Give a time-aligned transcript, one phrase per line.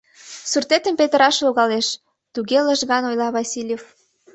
[0.51, 1.87] —Суртетым петыраш логалеш...—
[2.33, 3.83] туге лыжган ойла Васильев.